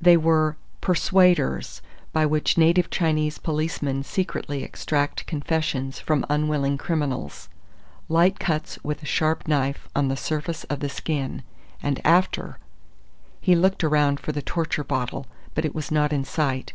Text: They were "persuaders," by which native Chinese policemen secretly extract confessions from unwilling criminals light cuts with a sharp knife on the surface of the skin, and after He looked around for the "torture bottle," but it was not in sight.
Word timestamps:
They 0.00 0.16
were 0.16 0.56
"persuaders," 0.80 1.82
by 2.12 2.26
which 2.26 2.58
native 2.58 2.90
Chinese 2.90 3.38
policemen 3.38 4.02
secretly 4.02 4.64
extract 4.64 5.24
confessions 5.26 6.00
from 6.00 6.26
unwilling 6.28 6.78
criminals 6.78 7.48
light 8.08 8.40
cuts 8.40 8.80
with 8.82 9.04
a 9.04 9.06
sharp 9.06 9.46
knife 9.46 9.88
on 9.94 10.08
the 10.08 10.16
surface 10.16 10.64
of 10.64 10.80
the 10.80 10.88
skin, 10.88 11.44
and 11.80 12.00
after 12.04 12.58
He 13.40 13.54
looked 13.54 13.84
around 13.84 14.18
for 14.18 14.32
the 14.32 14.42
"torture 14.42 14.82
bottle," 14.82 15.26
but 15.54 15.64
it 15.64 15.76
was 15.76 15.92
not 15.92 16.12
in 16.12 16.24
sight. 16.24 16.72